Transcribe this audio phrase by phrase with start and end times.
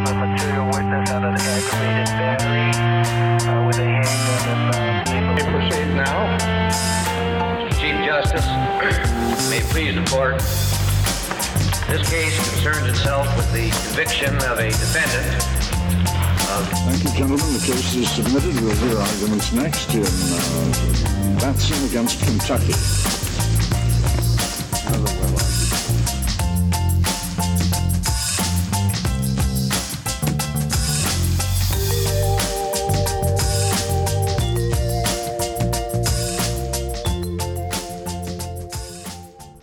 [0.00, 2.70] have a material witness out of the aggravated battery
[3.48, 4.74] uh, with a handgun
[5.12, 6.18] and uh, You proceed now.
[7.78, 8.46] Chief Justice,
[9.50, 10.38] may it please the court.
[11.88, 15.60] This case concerns itself with the conviction of a defendant
[16.50, 17.52] Thank you, gentlemen.
[17.52, 18.60] The case is submitted.
[18.60, 23.19] We'll hear arguments next in uh, Batson against Kentucky.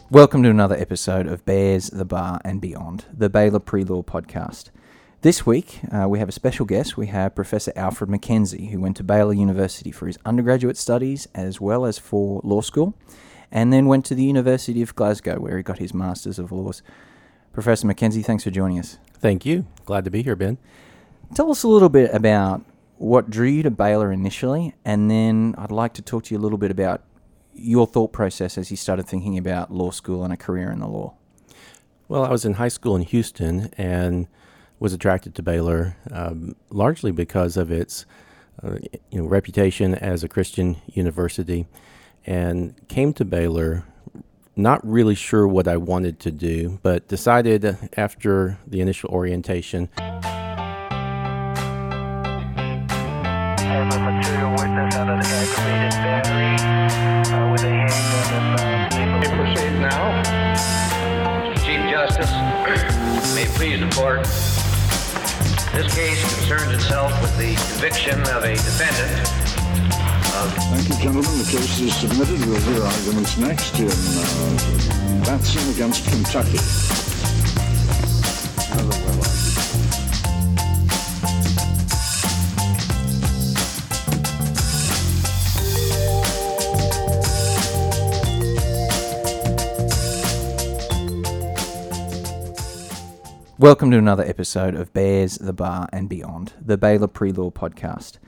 [0.09, 4.69] Welcome to another episode of Bears, the Bar, and Beyond, the Baylor Pre Law podcast.
[5.19, 6.95] This week, uh, we have a special guest.
[6.95, 11.59] We have Professor Alfred Mackenzie, who went to Baylor University for his undergraduate studies as
[11.59, 12.93] well as for law school,
[13.51, 16.81] and then went to the University of Glasgow, where he got his Masters of Laws.
[17.51, 18.99] Professor Mackenzie, thanks for joining us.
[19.19, 19.65] Thank you.
[19.83, 20.57] Glad to be here, Ben.
[21.35, 22.63] Tell us a little bit about
[22.95, 26.43] what drew you to Baylor initially, and then I'd like to talk to you a
[26.43, 27.03] little bit about
[27.57, 30.87] your thought process as you started thinking about law school and a career in the
[30.87, 31.13] law.
[32.07, 34.27] Well, I was in high school in Houston and
[34.79, 38.05] was attracted to Baylor um, largely because of its
[38.63, 38.77] uh,
[39.11, 41.67] you know reputation as a Christian university,
[42.25, 43.85] and came to Baylor
[44.55, 49.89] not really sure what I wanted to do, but decided after the initial orientation
[53.67, 56.55] have a material witness out of aggravated battery
[57.35, 58.29] uh, with a handgun
[58.95, 60.23] and uh, proceed now.
[61.65, 62.31] Chief Justice,
[63.35, 64.23] may please the court.
[65.75, 69.47] This case concerns itself with the conviction of a defendant
[70.37, 71.37] Thank you, gentlemen.
[71.39, 72.39] The case is submitted.
[72.45, 76.59] We'll hear arguments next in uh, Batson against Kentucky.
[93.59, 98.19] Welcome to another episode of Bears, the Bar, and Beyond, the Baylor Pre Law podcast.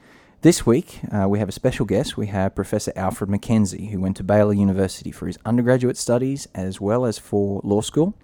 [0.41, 2.17] This week, uh, we have a special guest.
[2.17, 6.81] We have Professor Alfred Mackenzie, who went to Baylor University for his undergraduate studies as
[6.81, 8.15] well as for law school,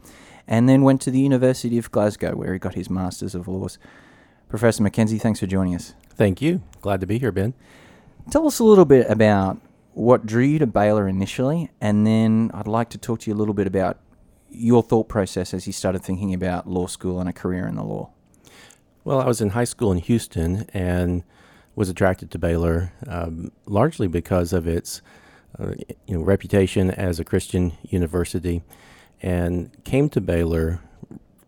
[0.47, 3.77] and then went to the University of Glasgow, where he got his Masters of Laws.
[4.49, 5.93] Professor Mackenzie, thanks for joining us.
[6.09, 6.63] Thank you.
[6.81, 7.53] Glad to be here, Ben.
[8.31, 9.61] Tell us a little bit about
[9.93, 13.37] what drew you to Baylor initially, and then I'd like to talk to you a
[13.37, 13.99] little bit about
[14.49, 17.83] your thought process as you started thinking about law school and a career in the
[17.83, 18.09] law.
[19.03, 21.23] Well, I was in high school in Houston and
[21.75, 25.01] was attracted to Baylor um, largely because of its
[25.59, 25.73] uh,
[26.07, 28.63] you know reputation as a Christian university,
[29.21, 30.81] and came to Baylor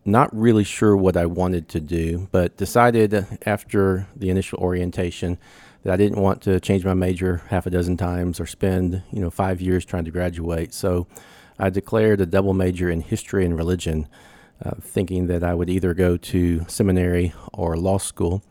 [0.04, 5.38] not really sure what I wanted to do, but decided after the initial orientation
[5.82, 9.20] that I didn't want to change my major half a dozen times or spend you
[9.20, 10.72] know five years trying to graduate.
[10.72, 11.06] So
[11.58, 14.06] I declared a double major in history and religion,
[14.64, 18.42] uh, thinking that I would either go to seminary or law school.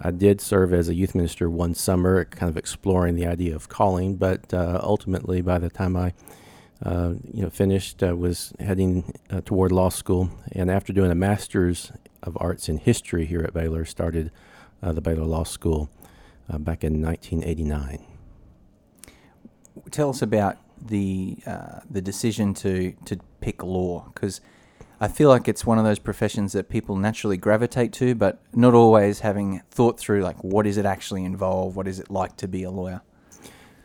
[0.00, 3.68] I did serve as a youth minister one summer, kind of exploring the idea of
[3.68, 6.12] calling, but uh, ultimately, by the time I
[6.84, 11.14] uh, you know, finished, I was heading uh, toward law school, and after doing a
[11.14, 11.92] master's
[12.22, 14.30] of arts in history here at Baylor, started
[14.82, 15.90] uh, the Baylor Law School
[16.52, 18.04] uh, back in 1989.
[19.90, 24.40] Tell us about the uh, the decision to to pick law because
[25.02, 28.72] I feel like it's one of those professions that people naturally gravitate to, but not
[28.72, 32.46] always having thought through like what is it actually involved, what is it like to
[32.46, 33.02] be a lawyer.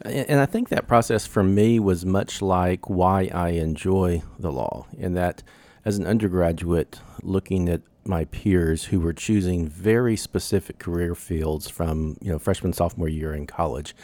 [0.04, 4.86] And I think that process for me was much like why I enjoy the law,
[4.96, 5.42] in that
[5.84, 12.18] as an undergraduate, looking at my peers who were choosing very specific career fields from
[12.22, 13.96] you know freshman sophomore year in college,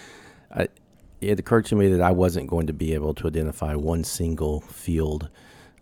[1.29, 4.61] it occurred to me that I wasn't going to be able to identify one single
[4.61, 5.29] field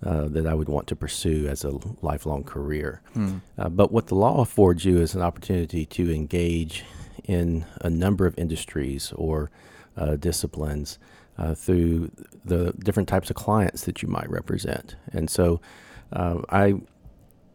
[0.04, 3.02] uh, that I would want to pursue as a lifelong career.
[3.58, 6.84] Uh, but what the law affords you is an opportunity to engage
[7.26, 9.52] in a number of industries or
[9.98, 10.98] uh, disciplines
[11.38, 12.12] uh, through
[12.46, 14.96] the different types of clients that you might represent.
[15.14, 15.62] And so
[16.14, 16.82] uh, I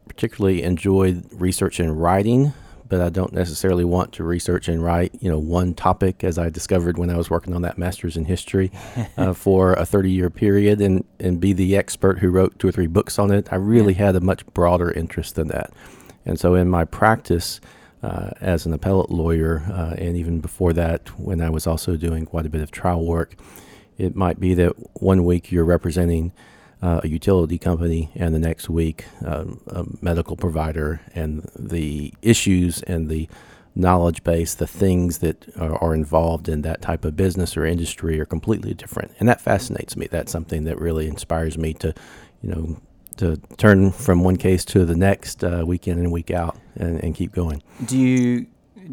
[0.09, 2.53] particularly enjoyed research and writing,
[2.89, 6.51] but I don't necessarily want to research and write, you know, one topic as I
[6.51, 8.71] discovered when I was working on that master's in history
[9.17, 12.73] uh, for a 30 year period and, and be the expert who wrote two or
[12.73, 13.53] three books on it.
[13.53, 15.73] I really had a much broader interest than that.
[16.25, 17.61] And so in my practice
[18.03, 22.27] uh, as an appellate lawyer, uh, and even before that, when I was also doing
[22.27, 23.37] quite a bit of trial work,
[23.99, 26.33] it might be that one week you're representing
[26.83, 32.83] uh, a utility company, and the next week um, a medical provider, and the issues
[32.83, 33.29] and the
[33.75, 38.19] knowledge base, the things that are, are, involved in that type of business or industry
[38.19, 40.07] are completely different, and that fascinates me.
[40.11, 41.95] That's something that really inspires me to,
[42.43, 42.81] you know,
[43.17, 47.03] to turn from one case to the next uh, week in and week out and,
[47.03, 47.63] and keep going.
[47.85, 48.47] Do you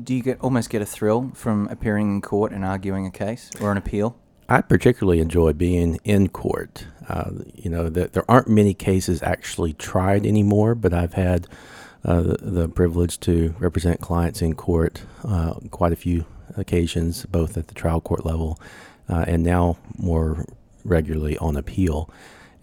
[0.04, 3.50] do you get almost get a thrill from appearing in court and arguing a case
[3.62, 4.18] or an appeal?
[4.50, 6.86] I particularly enjoy being in court.
[7.08, 11.48] Uh, you know, the, there aren't many cases actually tried anymore, but I've had
[12.06, 16.26] uh, the, the, privilege to represent clients in court uh, quite a few
[16.58, 18.60] occasions, both at the trial court level
[19.10, 20.46] uh, and now more
[20.84, 22.10] regularly on appeal.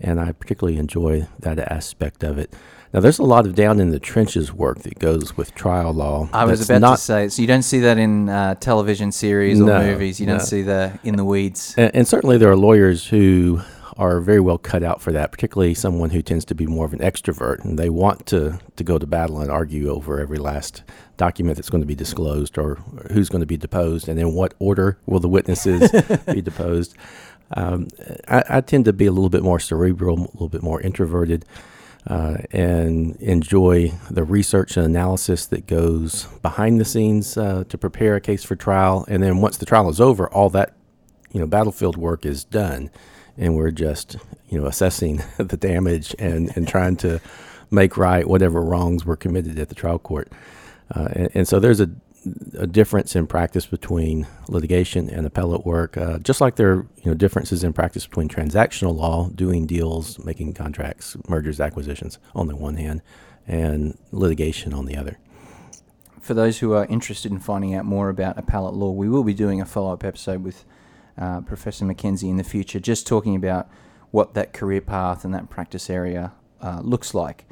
[0.00, 2.54] And I particularly enjoy that aspect of it.
[2.92, 6.28] Now, there's a lot of down in the trenches work that goes with trial law.
[6.32, 9.60] I was about not, to say, so you don't see that in uh, television series
[9.60, 10.18] or no, movies.
[10.18, 11.74] You don't see the in the weeds.
[11.78, 13.60] And, and, certainly, there are lawyers who
[13.96, 15.30] are very well cut out for that.
[15.30, 18.82] Particularly someone who tends to be more of an extrovert, and they want to to
[18.82, 20.82] go to battle and argue over every last
[21.16, 22.74] document that's going to be disclosed or
[23.12, 25.92] who's going to be deposed, and in what order will the witnesses
[26.26, 26.96] be deposed.
[27.52, 27.88] Um,
[28.26, 31.44] I, I, tend to be a little bit more cerebral, a little bit more introverted
[32.06, 38.16] uh, and enjoy the research and analysis that goes behind the scenes uh, to prepare
[38.16, 39.04] a case for trial.
[39.08, 40.74] And then once the trial is over, all that
[41.32, 42.90] you know battlefield work is done,
[43.36, 44.16] and we're just
[44.48, 47.20] you know assessing the damage and and trying to
[47.70, 50.30] make right whatever wrongs were committed at the trial court.
[50.92, 51.90] Uh, and, and so there's a
[52.58, 57.10] a difference in practice between litigation and appellate work, uh, just like there are you
[57.10, 62.56] know differences in practice between transactional law, doing deals, making contracts, mergers, acquisitions on the
[62.56, 63.02] one hand,
[63.46, 65.18] and litigation on the other.
[66.20, 69.34] For those who are interested in finding out more about appellate law, we will be
[69.34, 70.64] doing a follow-up episode with
[71.16, 73.68] uh, Professor Mackenzie in the future, just talking about
[74.10, 77.46] what that career path and that practice area uh, looks like.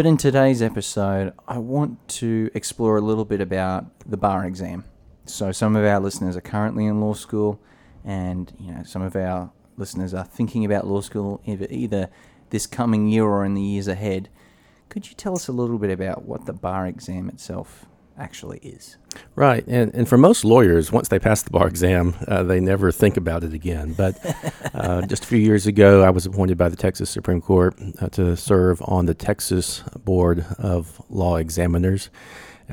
[0.00, 4.84] But in today's episode, I want to explore a little bit about the bar exam.
[5.26, 7.60] So some of our listeners are currently in law school,
[8.02, 12.08] and you know some of our listeners are thinking about law school either
[12.48, 14.30] this coming year or in the years ahead.
[14.88, 17.84] Could you tell us a little bit about what the bar exam itself
[18.20, 18.96] actually is.
[19.34, 22.92] Right, and and for most lawyers, once they pass the bar exam, uh, they never
[22.92, 23.94] think about it again.
[23.94, 24.18] But
[24.74, 28.08] uh, just a few years ago, I was appointed by the Texas Supreme Court uh,
[28.10, 32.10] to serve on the Texas Board of Law Examiners.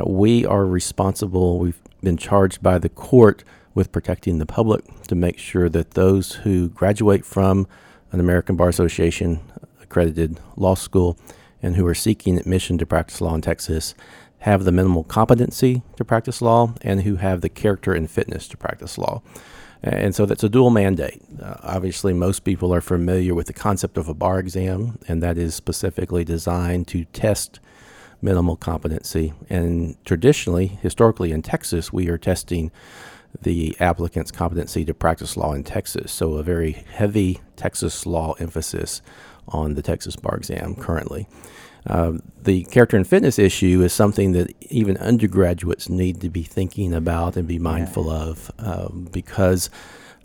[0.06, 1.60] we are responsible.
[1.60, 6.34] We've been charged by the court with protecting the public to make sure that those
[6.34, 7.68] who graduate from
[8.12, 9.40] an American Bar Association
[9.82, 11.18] accredited law school
[11.62, 13.96] and who are seeking admission to practice law in Texas
[14.40, 18.58] have the minimal competency to practice law and who have the character and fitness to
[18.58, 19.22] practice law.
[19.84, 21.22] And so that's a dual mandate.
[21.42, 25.38] Uh, obviously, most people are familiar with the concept of a bar exam, and that
[25.38, 27.60] is specifically designed to test
[28.22, 29.34] minimal competency.
[29.50, 32.72] And traditionally, historically in Texas, we are testing
[33.40, 36.12] the applicant's competency to practice law in Texas.
[36.12, 39.02] So, a very heavy Texas law emphasis
[39.48, 41.28] on the Texas bar exam currently.
[41.88, 46.94] Um, the character and fitness issue is something that even undergraduates need to be thinking
[46.94, 48.20] about and be mindful yeah.
[48.20, 49.70] of um, because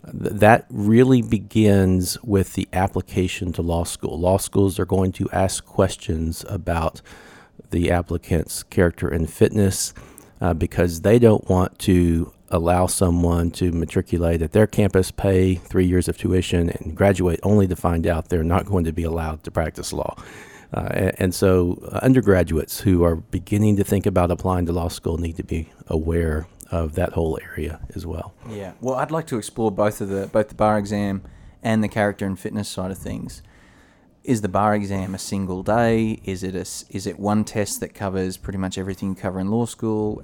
[0.05, 4.19] th- that really begins with the application to law school.
[4.19, 7.01] Law schools are going to ask questions about
[7.71, 9.93] the applicant's character and fitness
[10.41, 15.85] uh, because they don't want to allow someone to matriculate at their campus, pay three
[15.85, 19.43] years of tuition, and graduate only to find out they're not going to be allowed
[19.43, 20.15] to practice law.
[20.73, 24.87] Uh, and, and, so, uh, undergraduates who are beginning to think about applying to law
[24.87, 28.33] school need to be aware of that whole area as well.
[28.49, 28.73] Yeah.
[28.81, 31.23] Well, I'd like to explore both of the both the bar exam
[31.61, 33.43] and the character and fitness side of things.
[34.23, 36.21] Is the bar exam a single day?
[36.23, 36.61] Is it a
[36.95, 40.23] is it one test that covers pretty much everything you cover in law school?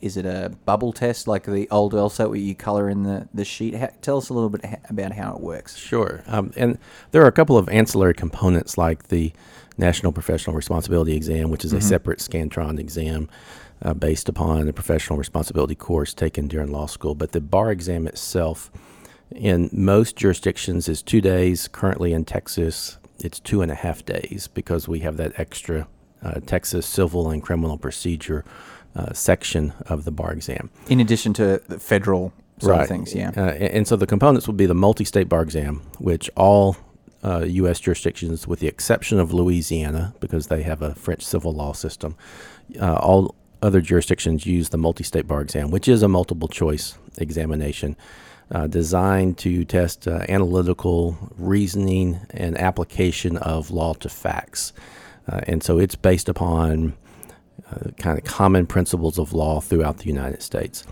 [0.00, 3.44] Is it a bubble test like the old LSAT where you color in the the
[3.44, 3.74] sheet?
[3.74, 5.76] How, tell us a little bit about how it works.
[5.76, 6.24] Sure.
[6.26, 6.78] Um, and
[7.12, 9.32] there are a couple of ancillary components like the
[9.78, 11.78] National Professional Responsibility Exam, which is mm-hmm.
[11.78, 13.28] a separate Scantron exam
[13.82, 17.14] uh, based upon the professional responsibility course taken during law school.
[17.14, 18.70] But the bar exam itself,
[19.30, 21.68] in most jurisdictions, is two days.
[21.68, 25.88] Currently in Texas, it's two and a half days because we have that extra
[26.22, 28.44] uh, Texas civil and criminal procedure
[28.94, 30.70] uh, section of the bar exam.
[30.88, 32.86] In addition to the federal right.
[32.86, 33.32] things, yeah.
[33.36, 36.76] Uh, and, and so the components would be the multi state bar exam, which all
[37.24, 37.80] uh, U.S.
[37.80, 42.16] jurisdictions, with the exception of Louisiana, because they have a French civil law system.
[42.80, 46.98] Uh, all other jurisdictions use the multi state bar exam, which is a multiple choice
[47.18, 47.96] examination.
[48.52, 54.72] Uh, designed to test uh, analytical reasoning and application of law to facts.
[55.30, 56.94] Uh, and so it's based upon
[57.70, 60.84] uh, kind of common principles of law throughout the United States.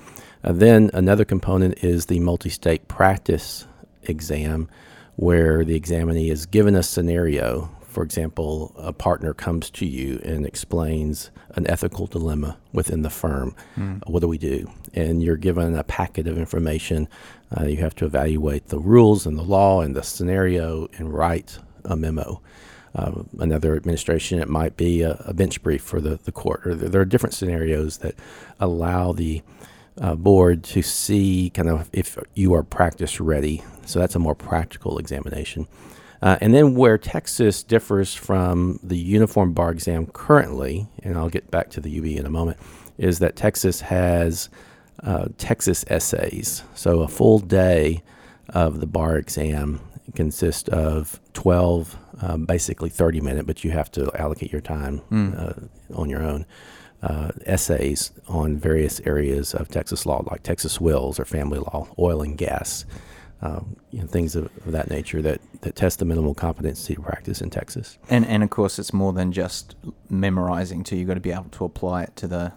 [0.43, 3.67] Uh, then another component is the multi state practice
[4.05, 4.69] exam,
[5.17, 7.71] where the examinee is given a scenario.
[7.91, 13.57] For example, a partner comes to you and explains an ethical dilemma within the firm.
[13.77, 14.09] Mm.
[14.09, 14.71] What do we do?
[14.95, 17.09] And you're given a packet of information.
[17.57, 21.59] Uh, you have to evaluate the rules and the law and the scenario and write
[21.85, 22.41] a memo.
[22.95, 26.65] Uh, another administration, it might be a, a, bench brief for the, the court.
[26.67, 28.15] Or there are different scenarios that
[28.61, 29.43] allow the
[30.01, 33.65] uh, board to see kind of if you are practice ready.
[33.85, 35.67] So that's a more practical examination.
[36.23, 41.51] Uh, and then where Texas differs from the uniform bar exam currently, and I'll get
[41.51, 42.59] back to the UB in a moment,
[42.99, 44.51] is that Texas has
[45.03, 46.63] uh, Texas essays.
[46.75, 48.03] So a full day
[48.51, 49.81] of the bar exam
[50.15, 55.39] consists of 12, um, basically 30 minute, but you have to allocate your time mm.
[55.39, 56.45] uh, on your own.
[57.03, 62.21] Uh, essays on various areas of Texas law, like Texas wills or family law, oil
[62.21, 62.85] and gas,
[63.43, 67.01] um, you know, things of, of, that nature that, that test the minimal competency to
[67.01, 67.99] practice in Texas.
[68.11, 69.77] And and of course, it's more than just
[70.11, 70.85] memorizing.
[70.85, 72.53] Too, you've got to be able to apply it to the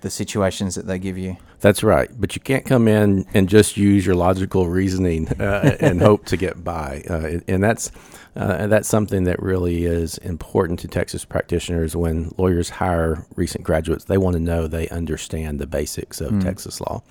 [0.00, 1.36] the situations that they give you.
[1.60, 6.00] That's right, but you can't come in and just use your logical reasoning uh, and
[6.00, 7.92] hope to get by, uh, and that's
[8.34, 11.94] uh, that's something that really is important to Texas practitioners.
[11.94, 16.42] When lawyers hire recent graduates, they want to know they understand the basics of mm.
[16.42, 17.02] Texas law.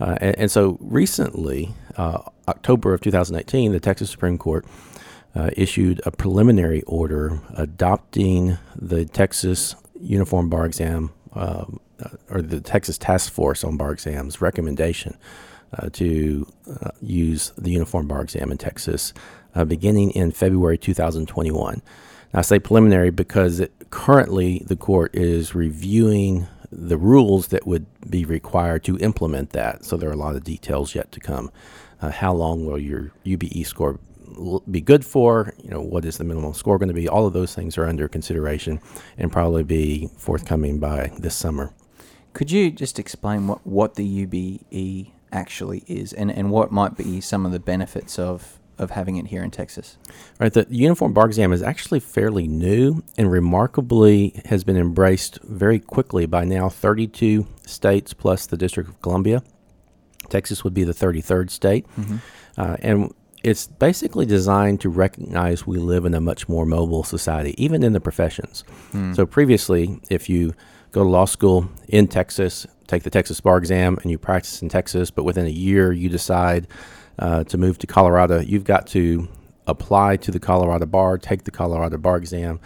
[0.00, 4.66] Uh, and, and, so recently, uh, October of 2018, the Texas Supreme Court
[5.34, 11.64] uh, issued a preliminary order adopting the Texas Uniform Bar Exam uh,
[12.28, 15.16] or the Texas Task Force on Bar Exams recommendation
[15.72, 16.46] uh, to
[17.00, 19.12] use the Uniform Bar Exam in Texas
[19.68, 21.80] beginning in February 2021.
[22.36, 28.24] I say preliminary because it, currently the court is reviewing the rules that would be
[28.24, 29.84] required to implement that.
[29.84, 31.50] So there are a lot of details yet to come.
[32.00, 33.98] Uh, how long will your UBE score
[34.70, 35.54] be good for?
[35.62, 37.08] You know, what is the minimum score going to be?
[37.08, 38.80] All of those things are under consideration
[39.16, 41.72] and probably be forthcoming by this summer.
[42.32, 47.20] Could you just explain what, what the UBE actually is and, and what might be
[47.20, 49.96] some of the benefits of, of having it here in Texas?
[50.38, 50.52] Right.
[50.52, 56.26] The Uniform Bar Exam is actually fairly new and remarkably has been embraced very quickly
[56.26, 59.42] by now 32 states plus the District of Columbia.
[60.28, 61.86] Texas would be the 33rd state.
[61.98, 62.16] Mm-hmm.
[62.56, 67.54] Uh, and it's basically designed to recognize we live in a much more mobile society,
[67.62, 68.64] even in the professions.
[68.92, 69.14] Mm.
[69.14, 70.54] So previously, if you
[70.92, 74.70] go to law school in Texas, take the Texas bar exam, and you practice in
[74.70, 76.66] Texas, but within a year you decide
[77.18, 79.28] uh, to move to Colorado, you've got to
[79.66, 82.60] apply to the Colorado bar, take the Colorado bar exam,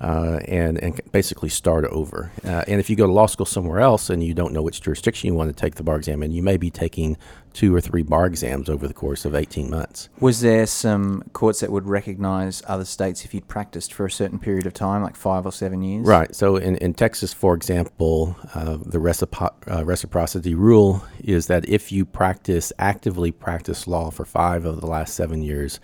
[0.00, 2.30] uh, and and basically start over.
[2.44, 4.80] Uh, and if you go to law school somewhere else and you don't know which
[4.80, 7.16] jurisdiction you want to take the bar exam in, you may be taking
[7.54, 10.08] two or three bar exams over the course of 18 months.
[10.20, 14.38] Was there some courts that would recognize other states if you'd practiced for a certain
[14.38, 16.04] period of time, like five or seven years?
[16.04, 16.34] Right.
[16.34, 21.92] So in, in Texas, for example, uh, the recipro- uh, reciprocity rule is that if
[21.92, 25.78] you practice, actively practice law for five of the last seven years,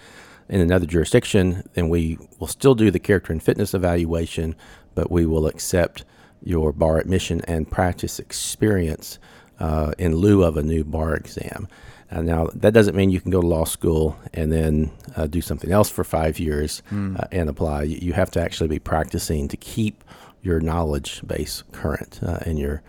[0.50, 4.56] in another jurisdiction, then we will still do the character and fitness evaluation,
[4.94, 6.04] but we will accept
[6.42, 9.18] your bar admission and practice experience
[9.60, 11.68] uh, in lieu of a new bar exam.
[12.10, 15.40] Uh, now, that doesn't mean you can go to law school and then uh, do
[15.40, 17.16] something else for five years mm.
[17.30, 17.84] and apply.
[17.84, 20.02] You, you, have to actually be practicing to keep
[20.42, 22.82] your knowledge base current uh, and your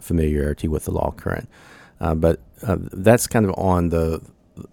[0.00, 1.48] familiarity with the law current.
[2.00, 2.40] Uh, but
[2.92, 4.20] that's kind of on the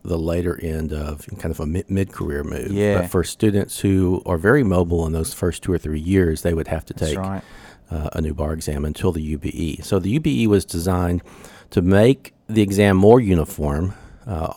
[0.03, 2.71] the later end of kind of a mid career move.
[2.71, 3.01] Yeah.
[3.01, 6.53] But for students who are very mobile in those first two or three years, they
[6.53, 7.41] would have to take right.
[7.89, 9.83] uh, a new bar exam until the UBE.
[9.83, 11.23] So the UBE was designed
[11.71, 13.93] to make the exam more uniform.
[14.25, 14.53] Uh,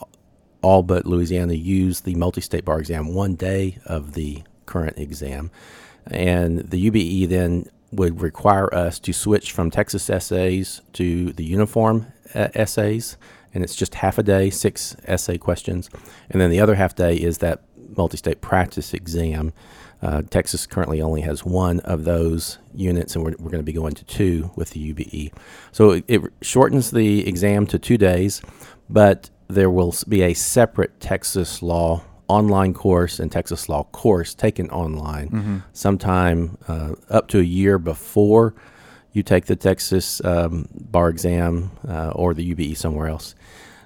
[0.61, 5.51] all but Louisiana use the multi state bar exam one day of the current exam.
[6.07, 12.07] And the UBE then would require us to switch from Texas essays to the uniform
[12.33, 13.17] uh, essays
[13.55, 15.89] and it's just half a day, six essay questions,
[16.29, 17.61] and then the other half day is that
[17.97, 19.53] multi-state practice exam.
[20.01, 23.73] Uh, Texas currently only has one of those units, and we're, we're going to be
[23.73, 25.31] going to two with the UBE.
[25.71, 28.41] So it, it, shortens the exam to two days,
[28.89, 34.69] but there will be a separate Texas law online course and Texas law course taken
[34.71, 35.57] online mm-hmm.
[35.73, 38.55] sometime uh, up to a year before
[39.15, 43.33] you take the Texas um, bar exam uh, or the UBE somewhere else.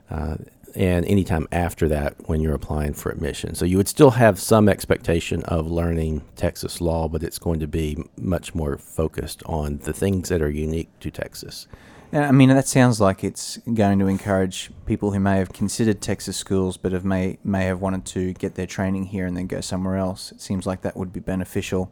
[0.10, 0.38] Uh,
[0.76, 3.56] and anytime after that when you're applying for admission.
[3.56, 7.68] So you would still have some expectation of learning Texas law, but it's going to
[7.68, 11.68] be much more focused on the things that are unique to Texas.
[12.12, 16.38] I mean, that sounds like it's going to encourage people who may have considered Texas
[16.38, 19.62] schools but have may may have wanted to get their training here and then go
[19.62, 20.32] somewhere else.
[20.32, 21.92] It seems like that would be beneficial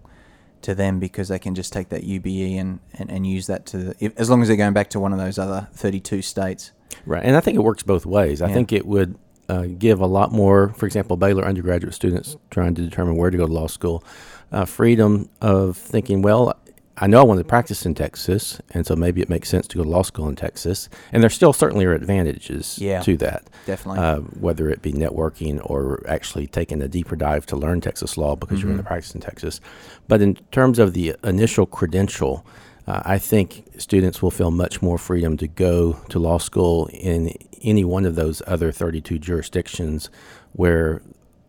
[0.68, 3.96] to them because they can just take that UBE and, and, and use that to
[4.00, 6.72] if, as long as they're going back to one of those other 32 states.
[7.06, 8.42] Right, and I think it works both ways.
[8.42, 8.54] I Yeah.
[8.54, 9.18] think it would
[9.50, 13.38] uh, give a lot more, for example, Baylor undergraduate students trying to determine where to
[13.38, 14.04] go to law school,
[14.52, 16.54] uh, freedom of thinking, well,
[17.00, 19.78] I know I want to practice in Texas, and so maybe it makes sense to
[19.78, 20.90] go to law school in Texas.
[21.12, 23.02] And there still certainly are advantages Yeah.
[23.02, 23.50] to that.
[23.68, 24.00] Definitely.
[24.00, 28.36] Uh, whether it be networking or actually taking a deeper dive to learn Texas law
[28.36, 29.62] because you're in the practice in Texas.
[30.08, 32.44] But in terms of the initial credential,
[32.88, 37.34] uh, I think students will feel much more freedom to go to law school in
[37.62, 40.10] any one of those other 32 jurisdictions
[40.54, 41.02] where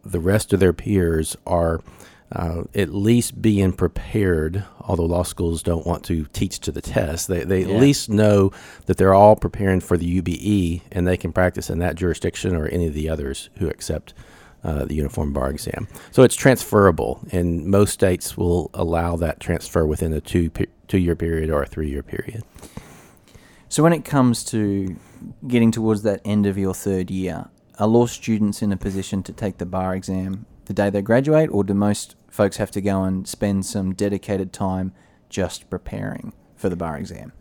[0.05, 1.81] the rest of their peers are
[2.33, 7.29] uh, at least being prepared, although law schools don't want to teach to the test.
[7.29, 7.75] They, they Yeah.
[7.77, 8.51] at least know
[8.87, 12.67] that they're all preparing for the UBE and they can practice in that jurisdiction or
[12.67, 14.13] any of the others who accept
[14.65, 15.87] uh, the uniform bar exam.
[16.11, 20.99] So it's transferable, and most states will allow that transfer within a two, pe- two
[20.99, 22.43] year period or a three year period.
[23.71, 24.97] So when it comes to
[25.47, 29.33] getting towards that end of your third year, are law students in a position to
[29.33, 33.02] take the bar exam the day they graduate, or do most folks have to go
[33.02, 34.92] and spend some dedicated time
[35.28, 37.33] just preparing for the bar exam?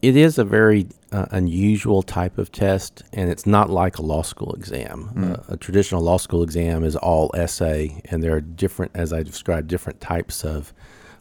[0.00, 4.22] it is a very uh, unusual type of test, and it's not like a law
[4.22, 5.10] school exam.
[5.16, 9.22] Uh, a traditional law school exam is all essay, and there are different, as I
[9.22, 10.72] described, different types of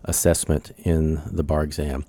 [0.06, 2.06] assessment in the bar exam.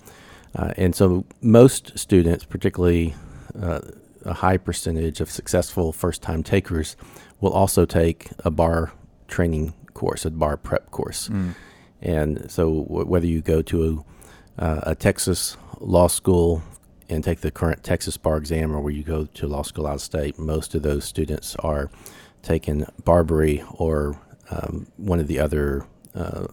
[0.54, 3.14] Uh, and so, most students, particularly
[3.60, 3.80] uh,
[4.24, 6.96] a high percentage of successful first time takers,
[7.40, 8.92] will also take a bar
[9.28, 9.72] training
[10.02, 11.30] course, a bar prep course.
[12.14, 13.78] And so, w- whether you go to
[14.58, 16.62] a, uh, a Texas law school
[17.08, 19.94] and take the current Texas bar exam, or where you go to law school out
[19.94, 21.90] of state, most of those students are
[22.42, 24.18] taking BARBRI or
[24.50, 26.46] um, one of the other uh,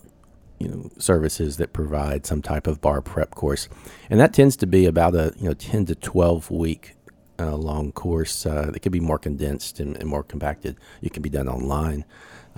[0.60, 3.68] you know services that provide some type of bar prep course,
[4.12, 6.96] and that tends to be about a you know ten to twelve week
[7.40, 8.46] uh, long course.
[8.46, 10.76] Uh, it can be more condensed and, and more compacted.
[11.02, 12.04] It can be done online,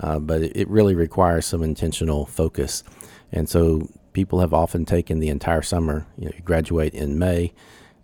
[0.00, 2.84] uh, but it, really requires some intentional focus,
[3.30, 6.06] and so people have often taken the entire summer.
[6.18, 7.52] You know, you graduate in May.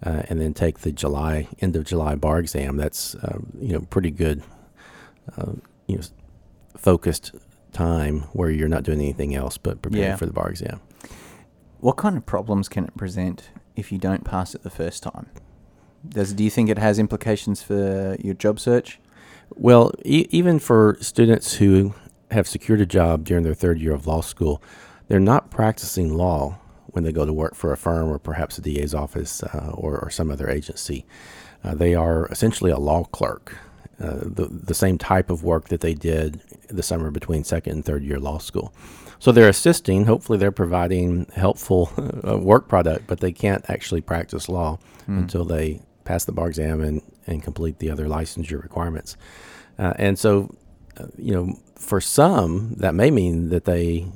[0.00, 2.76] Uh, and then take the July end of July bar exam.
[2.76, 4.44] That's uh, you know pretty good
[5.36, 5.54] uh,
[5.88, 6.02] you know,
[6.76, 7.32] focused
[7.72, 10.16] time where you're not doing anything else but preparing Yeah.
[10.16, 10.80] for the bar exam.
[11.80, 15.26] What kind of problems can it present if you don't pass it the first time?
[16.08, 19.00] Does do you think it has implications for your job search?
[19.58, 21.94] Well, e- even for students who
[22.30, 24.62] have secured a job during their third year of law school,
[25.08, 28.62] they're not practicing law when they go to work for a firm or perhaps a
[28.62, 31.04] DA's office uh, or, or some other agency.
[31.64, 33.56] Uh, they are essentially a law clerk,
[34.00, 37.84] uh, the, the same type of work that they did the summer between second and
[37.84, 38.72] third year law school.
[39.18, 41.90] So they're assisting, hopefully, they're providing helpful
[42.26, 46.80] uh, work product, but they can't actually practice law until they pass the bar exam
[46.80, 49.16] and, and complete the other licensure requirements.
[49.78, 50.54] Uh, and so,
[50.98, 54.06] uh, you know, for some, that may mean that they,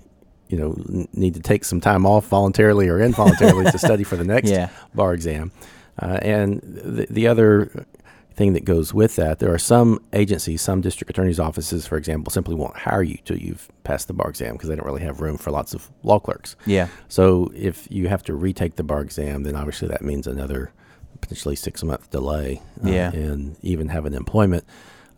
[0.49, 4.17] you know, n- need to take some time off voluntarily or involuntarily to study for
[4.17, 4.69] the next Yeah.
[4.95, 5.53] bar exam.
[6.01, 7.87] Uh, and the, the other
[8.35, 12.31] thing that goes with that, there are some agencies, some district attorneys' offices, for example,
[12.33, 15.21] simply won't hire you till you've passed the bar exam because they don't really have
[15.21, 16.57] room for lots of law clerks.
[16.67, 16.89] Yeah.
[17.09, 20.73] So if you have to retake the bar exam, then obviously that means another
[21.21, 23.13] potentially six month delay uh, Yeah.
[23.13, 24.65] in even having employment.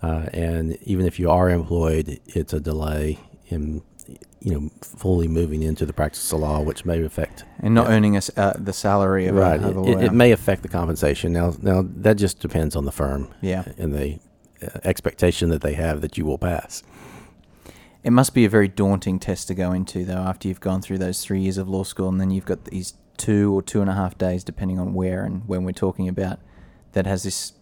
[0.05, 3.83] Uh, and even if you are employed, it's a delay in
[4.47, 7.95] you know fully moving into the practice of law, which may affect And not Yeah.
[7.97, 9.61] earning us uh, the salary of, right.
[9.63, 11.33] a, of a It, it, it may affect the compensation.
[11.33, 13.65] Now, now that just depends on the firm Yeah.
[13.79, 14.09] and the
[14.63, 16.83] uh, expectation that they have that you will pass.
[18.03, 20.99] It must be a very daunting test to go into, though, after you've gone through
[20.99, 23.89] those three years of law school, and then you've got these two or two and
[23.89, 26.39] a half days, depending on where and when we're talking about,
[26.93, 27.55] that has this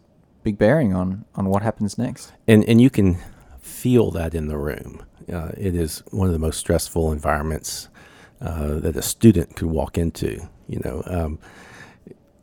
[0.43, 2.33] big bearing on on what happens next.
[2.49, 3.19] and and you can
[3.61, 5.05] feel that in the room.
[5.33, 7.89] Uh, it is one of the most stressful environments
[8.41, 10.41] uh, that a student could walk into.
[10.67, 11.39] You know, um,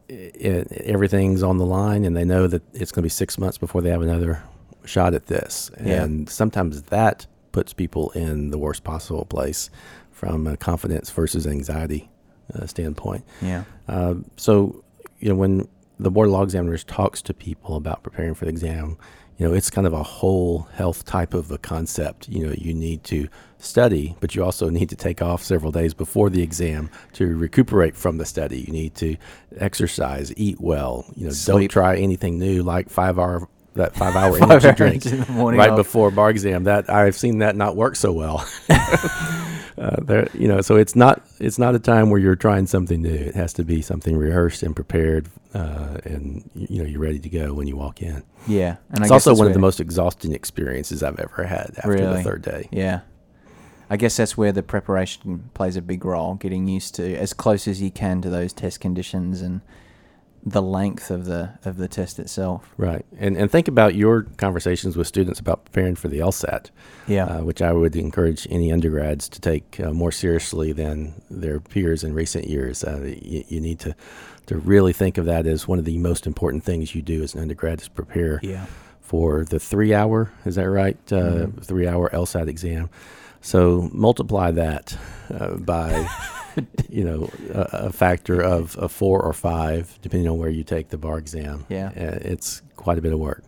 [0.07, 3.57] it, everything's on the line, and they know that it's going to be six months
[3.57, 4.41] before they have another
[4.85, 5.71] shot at this.
[5.83, 6.03] Yeah.
[6.03, 9.69] And sometimes that puts people in the worst possible place
[10.11, 12.09] from a confidence versus anxiety
[12.53, 13.25] uh, standpoint.
[13.41, 13.63] Yeah.
[13.87, 14.83] Uh, so,
[15.19, 15.67] you know, when
[15.99, 18.97] the board of law examiners talks to people about preparing for the exam,
[19.37, 22.27] you know, it's kind of a whole health type of a concept.
[22.27, 25.93] You know, you need to study, but you also need to take off several days
[25.93, 28.61] before the exam to recuperate from the study.
[28.61, 29.17] You need to
[29.57, 31.05] exercise, eat well.
[31.15, 35.05] You know, don't try anything new like five hour that five hour Five energy drink
[35.05, 35.77] in the morning right of.
[35.77, 36.65] before bar exam.
[36.65, 38.45] That I've seen that not work so well.
[39.79, 43.01] Uh, there, you know, so it's not it's not a time where you're trying something
[43.01, 43.15] new.
[43.15, 47.29] It has to be something rehearsed and prepared, uh, and you know you're ready to
[47.29, 48.23] go when you walk in.
[48.47, 51.91] Yeah, and it's guess also one of the most exhausting experiences I've ever had after
[51.91, 52.17] Really?
[52.17, 52.69] the third day.
[52.71, 53.01] Yeah.
[53.91, 57.67] I guess that's where the preparation plays a big role, getting used to as close
[57.67, 59.61] as you can to those test conditions and
[60.45, 62.73] the length of the of the test itself.
[62.77, 66.71] Right, and and think about your conversations with students about preparing for the LSAT,
[67.07, 67.25] Yeah.
[67.25, 72.03] uh, which I would encourage any undergrads to take uh, more seriously than their peers
[72.03, 72.83] in recent years.
[72.83, 73.95] Uh, you, you need to
[74.47, 77.35] to really think of that as one of the most important things you do as
[77.35, 78.65] an undergrad is prepare yeah.
[79.01, 80.97] for the three hour, is that right?
[81.11, 81.15] Uh,
[81.47, 81.63] Mhm.
[81.63, 82.89] Three hour LSAT exam.
[83.41, 84.97] So multiply that
[85.33, 86.07] uh, by,
[86.89, 90.89] you know, a, a factor of, of four or five, depending on where you take
[90.89, 91.65] the bar exam.
[91.69, 91.87] Yeah.
[91.87, 93.43] Uh, it's quite a bit of work.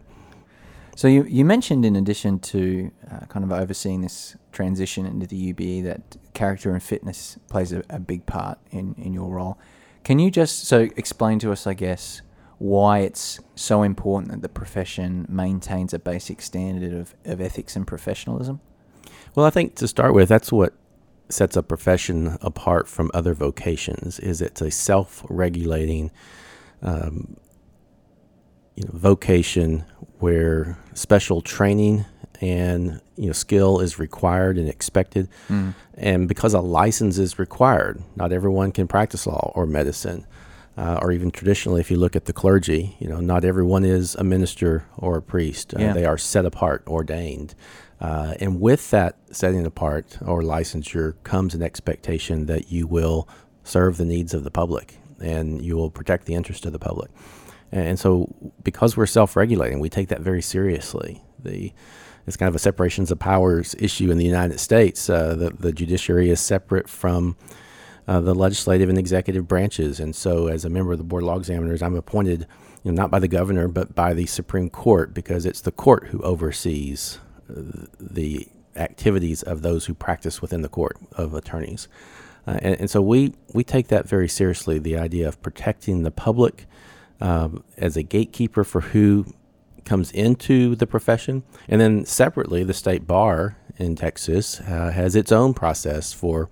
[0.95, 5.53] So you you mentioned in addition to uh, kind of overseeing this transition into the
[5.53, 9.57] UBE that character and fitness plays a, a big part in in your role.
[10.03, 12.21] Can you just so explain to us, I guess,
[12.57, 17.87] why it's so important that the profession maintains a basic standard of, of ethics and
[17.87, 18.59] professionalism?
[19.35, 20.73] Well, I think to start with, that's what
[21.33, 24.19] sets a profession apart from other vocations.
[24.19, 26.11] Is it's a self-regulating,
[26.81, 27.37] um,
[28.75, 29.83] you know, vocation
[30.19, 32.05] where special training
[32.41, 35.29] and you know skill is required and expected,
[35.93, 40.25] and because a license is required, not everyone can practice law or medicine.
[40.77, 44.15] Uh, or even traditionally, if you look at the clergy, you know, not everyone is
[44.15, 45.73] a minister or a priest.
[45.75, 45.93] Uh, Yeah.
[45.93, 47.55] They are set apart, ordained.
[47.99, 53.27] Uh, and with that setting apart or licensure comes an expectation that you will
[53.63, 57.11] serve the needs of the public and you will protect the interest of the public.
[57.71, 61.21] And so, because we're self-regulating, we take that very seriously.
[61.37, 61.71] The
[62.27, 65.09] it's kind of a separations of powers issue in the United States.
[65.09, 67.35] Uh, the, the judiciary is separate from
[68.07, 71.27] uh, the legislative and executive branches, and so as a member of the board of
[71.27, 72.47] law examiners, I'm appointed,
[72.83, 76.07] you know, not by the governor but by the Supreme Court because it's the court
[76.07, 81.87] who oversees uh, the activities of those who practice within the court of attorneys.
[82.47, 86.11] Uh, and, and so we, we take that very seriously the idea of protecting the
[86.11, 86.65] public
[87.19, 89.25] um, as a gatekeeper for who
[89.85, 91.43] comes into the profession.
[91.67, 96.49] And then separately, the state bar in Texas uh, has its own process for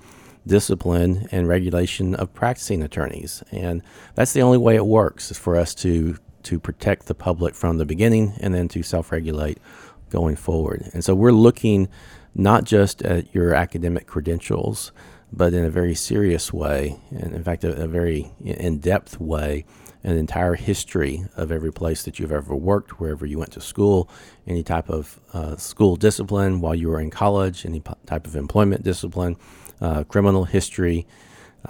[0.49, 3.43] discipline and regulation of practicing attorneys.
[3.51, 3.81] And
[4.15, 7.77] that's the only way it works is for us to, to protect the public from
[7.77, 9.59] the beginning and then to self regulate
[10.09, 10.89] going forward.
[10.93, 11.87] And so we're looking
[12.35, 14.91] not just at your academic credentials,
[15.31, 19.65] but in a very serious way, and in fact, a, a very in depth way,
[20.03, 24.09] an entire history of every place that you've ever worked, wherever you went to school,
[24.47, 28.35] any type of uh, school discipline while you were in college, any p- type of
[28.35, 29.35] employment discipline,
[29.81, 31.05] uh, criminal history,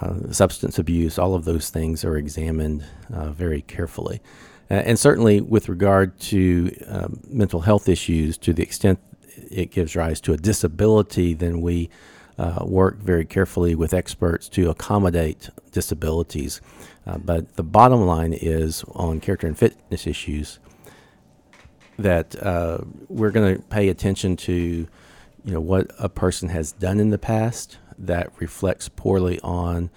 [0.00, 4.20] uh, substance abuse, all of those things are examined uh, very carefully.
[4.68, 9.00] And certainly with regard to um, mental health issues, to the extent
[9.50, 11.90] it gives rise to a disability, then we
[12.38, 16.60] uh, work very carefully with experts to accommodate disabilities.
[17.06, 20.58] Uh, but the bottom line is on character and fitness issues
[21.98, 24.52] that uh, we're going to pay attention to,
[25.44, 29.90] you know, what a person has done in the past that reflects poorly on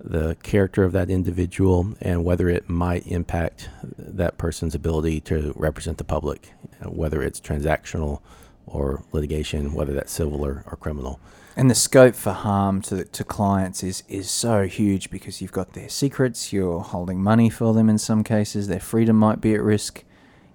[0.00, 5.98] the character of that individual and whether it might impact that person's ability to represent
[5.98, 8.20] the public, whether it's transactional
[8.66, 11.20] or litigation, whether that's civil or, or criminal.
[11.56, 15.72] And the scope for harm to to clients is is so huge because you've got
[15.74, 19.62] their secrets, you're holding money for them in some cases, their freedom might be at
[19.62, 20.04] risk.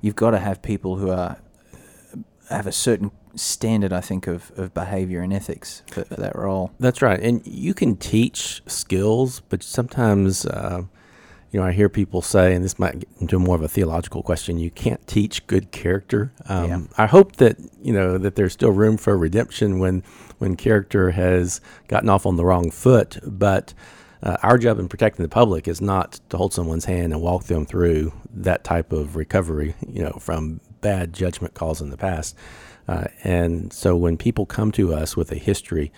[0.01, 1.37] You've got to have people who are
[2.49, 6.71] have a certain standard, I think, of, of behavior and ethics for, for that role.
[6.79, 7.19] That's right.
[7.19, 10.83] And you can teach skills, but sometimes, uh,
[11.51, 14.21] you know, I hear people say, and this might get into more of a theological
[14.21, 16.31] question, you can't teach good character.
[16.47, 16.81] Um, Yeah.
[16.97, 20.03] I hope that, you know, that there's still room for redemption when,
[20.37, 23.17] when character has gotten off on the wrong foot.
[23.23, 23.73] But
[24.21, 27.45] uh, our job in protecting the public is not to hold someone's hand and walk
[27.45, 32.35] them through that type of recovery, you know, from bad judgment calls in the past.
[32.87, 35.91] Uh, and so when people come to us with a history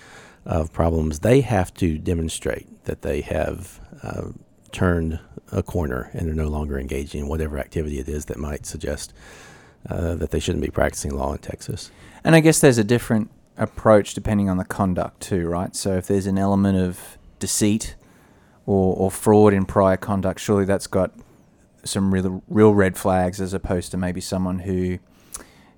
[0.46, 4.30] of problems, they have to demonstrate that they have uh,
[4.72, 5.20] turned
[5.52, 9.14] a corner and they're no longer engaging in whatever activity it is that might suggest
[9.90, 11.92] uh, that they shouldn't be practicing law in Texas.
[12.24, 15.76] And I guess there's a different approach depending on the conduct too, right?
[15.76, 17.96] So if there's an element of deceit
[18.66, 21.12] or, or fraud in prior conduct, surely that's got
[21.84, 25.00] some real real red flags as opposed to maybe someone who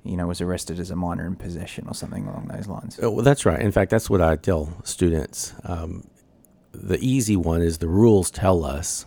[0.03, 2.99] you know was arrested as a minor in possession or something along those lines.
[3.01, 3.61] Oh, well, that's right.
[3.61, 5.53] In fact, that's what I tell students.
[5.63, 6.07] Um,
[6.73, 9.05] the easy one is the rules tell us,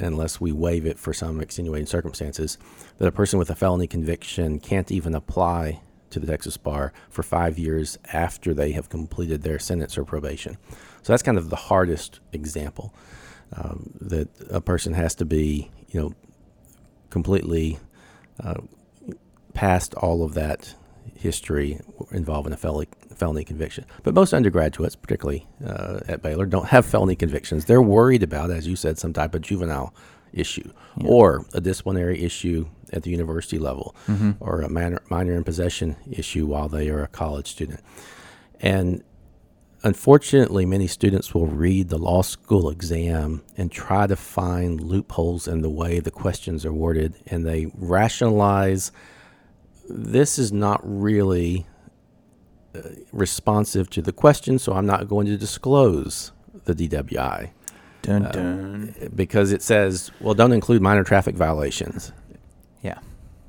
[0.00, 2.58] unless we waive it for some extenuating circumstances,
[2.98, 7.22] that a person with a felony conviction can't even apply to the Texas bar for
[7.22, 10.56] five years after they have completed their sentence or probation.
[11.02, 12.94] So that's kind of the hardest example
[13.52, 16.14] um, that a person has to be, you know,
[17.10, 17.78] completely
[18.42, 18.60] uh,
[19.52, 20.74] past all of that
[21.14, 23.84] history involving a felony, felony conviction.
[24.02, 27.64] But most undergraduates, particularly uh, at Baylor, don't have felony convictions.
[27.64, 29.94] They're worried about, as you said, some type of juvenile
[30.32, 31.08] issue yeah.
[31.08, 34.32] or a disciplinary issue at the university level mm-hmm.
[34.40, 37.80] or a minor, minor in possession issue while they are a college student.
[38.60, 39.02] And
[39.82, 45.60] unfortunately, many students will read the law school exam and try to find loopholes in
[45.60, 48.92] the way the questions are worded, and they rationalize
[49.88, 51.66] this is not really
[52.74, 52.80] uh,
[53.12, 56.32] responsive to the question, so I'm not going to disclose
[56.64, 57.50] the DWI.
[58.02, 58.94] Dun, dun.
[59.00, 62.12] Uh, because it says, well, don't include minor traffic violations.
[62.82, 62.98] Yeah.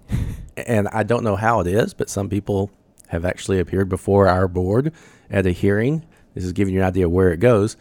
[0.58, 2.71] and I don't know how it is, but some people
[3.10, 4.93] have actually appeared before our board
[5.30, 6.06] at a hearing.
[6.34, 7.78] This is giving you an idea where it goes.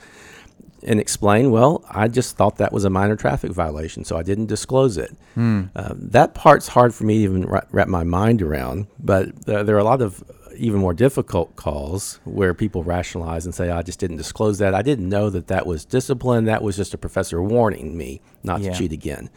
[0.87, 4.47] And explain, well, I just thought that was a minor traffic violation, so I didn't
[4.47, 5.16] disclose it.
[5.35, 5.64] Hmm.
[5.75, 9.77] Uh, that part's hard for me to even wrap my mind around, but uh, there
[9.77, 10.23] are a lot of
[10.57, 14.75] even more difficult calls where people rationalize and say, I just didn't disclose that.
[14.75, 16.44] I didn't know that that was discipline.
[16.44, 18.73] That was just a professor warning me not yeah.
[18.73, 19.31] to cheat again.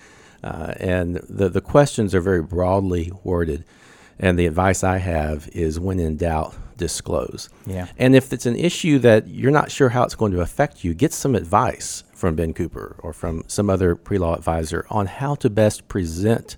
[0.43, 3.63] Uh, and the, the questions are very broadly worded.
[4.19, 7.49] And the advice I have is when in doubt, disclose.
[7.65, 7.87] Yeah.
[7.97, 10.93] And if it's an issue that you're not sure how it's going to affect you,
[10.93, 15.35] get some advice from Ben Cooper or from some other pre law advisor on how
[15.35, 16.57] to best present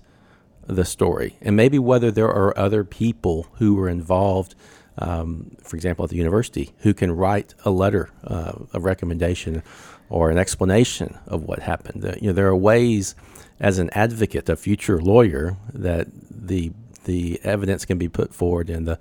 [0.66, 4.54] the story and maybe whether there are other people who were involved,
[4.98, 9.62] um, for example, at the university, who can write a letter uh, of recommendation
[10.08, 12.04] or an explanation of what happened.
[12.04, 13.14] Uh, you know, there are ways
[13.58, 16.72] as an advocate, a future lawyer, that the
[17.04, 18.98] the evidence can be put forward in the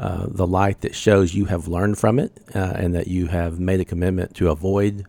[0.00, 3.60] uh, the light that shows you have learned from it uh, and that you have
[3.60, 5.04] made a commitment to avoid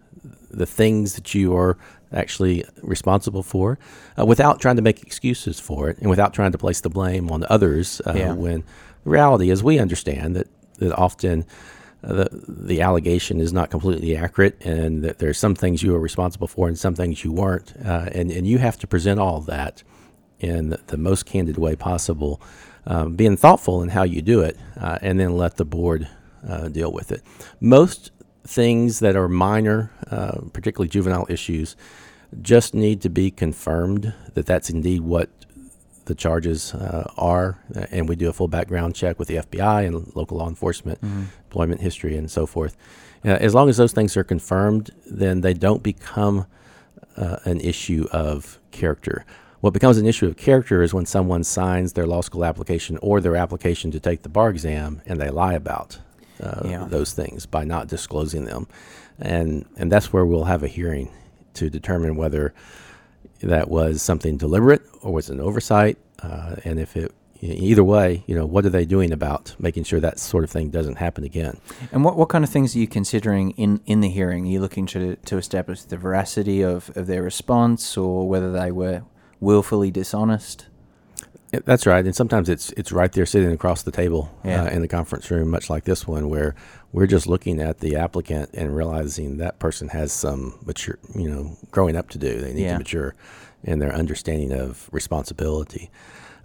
[0.52, 1.78] the things that you are
[2.12, 3.80] actually responsible for
[4.19, 7.32] uh, without trying to make excuses for it and without trying to place the blame
[7.32, 8.34] on others uh, yeah.
[8.34, 8.63] when
[9.04, 11.43] the reality is we understand that, that often
[12.04, 16.00] uh, the, the allegation is not completely accurate and that there's some things you are
[16.00, 19.41] responsible for and some things you weren't uh, and, and you have to present all
[19.41, 19.82] that
[20.43, 22.41] in the, most candid way possible
[22.86, 26.08] um, being thoughtful in how you do it uh, and then let the board
[26.47, 27.23] uh, deal with it
[27.60, 28.12] most
[28.45, 31.75] things that are minor, uh, particularly juvenile issues,
[32.41, 35.29] just need to be confirmed that that's indeed what
[36.06, 37.60] the charges uh, are,
[37.91, 41.23] and we do a full background check with the FBI and local law enforcement, mm-hmm.
[41.45, 42.75] employment history, and so forth.
[43.23, 46.45] Uh, as long as those things are confirmed, then they don't become
[47.15, 49.25] uh, an issue of character.
[49.63, 53.21] What becomes an issue of character is when someone signs their law school application or
[53.21, 55.99] their application to take the bar exam and they lie about
[56.41, 56.86] uh, yeah.
[56.89, 58.67] those things by not disclosing them,
[59.19, 61.10] and and that's where we'll have a hearing
[61.54, 62.54] to determine whether
[63.41, 68.36] that was something deliberate or was an oversight, uh, and if it either way, you
[68.36, 71.58] know, what are they doing about making sure that sort of thing doesn't happen again?
[71.93, 74.45] And what, what kind of things are you considering in, in the hearing?
[74.45, 78.71] Are you looking to, to establish the veracity of, of their response or whether they
[78.71, 79.04] were
[79.43, 80.67] willfully dishonest?
[81.65, 84.63] That's right, and sometimes it's it's right there sitting across the table yeah.
[84.63, 86.56] uh, in the conference room, much like this one, where
[86.91, 91.56] we're just looking at the applicant and realizing that person has some mature, you know,
[91.69, 92.39] growing up to do.
[92.39, 92.73] They need yeah.
[92.73, 93.13] to mature
[93.63, 95.91] in their understanding of responsibility,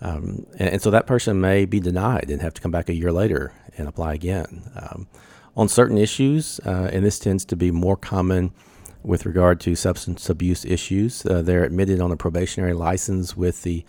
[0.03, 2.95] um, and, and, so that person may be denied and have to come back a
[2.95, 5.09] year later and apply again um,
[5.57, 8.53] on certain issues, uh, and this tends to be more common
[9.03, 11.25] with regard to substance abuse issues.
[11.25, 13.85] Uh, they're admitted on a probationary license with the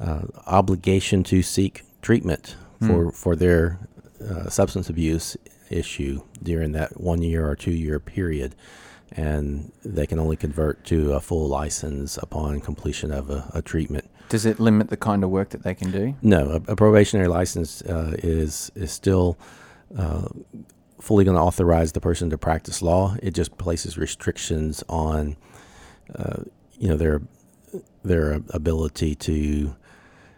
[0.00, 3.14] uh, obligation to seek treatment for, mm.
[3.14, 3.78] for their
[4.20, 5.36] uh, substance abuse
[5.70, 8.54] issue during that one year or two year period.
[9.12, 14.08] And they can only convert to a full license upon completion of a, a treatment.
[14.28, 16.14] Does it limit the kind of work that they can do?
[16.20, 19.38] No, a, a probationary license uh, is is still
[19.96, 20.28] uh,
[21.00, 23.16] fully going to authorize the person to practice law.
[23.22, 25.36] It just places restrictions on
[26.16, 26.42] uh,
[26.78, 27.20] you know, their
[28.02, 29.74] their ability to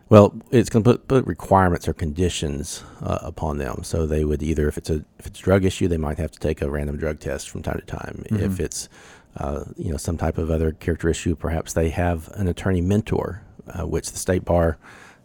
[0.08, 3.84] well, it's going to put, put requirements or conditions uh, upon them.
[3.84, 6.32] So they would either, if it's a if it's a drug issue, they might have
[6.32, 8.24] to take a random drug test from time to time.
[8.28, 8.44] Mm-hmm.
[8.44, 8.88] If it's
[9.36, 13.42] uh, you know some type of other character issue, perhaps they have an attorney mentor,
[13.68, 14.78] uh, which the state bar